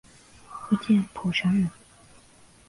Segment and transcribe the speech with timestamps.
[0.49, 1.69] 福建浦城人。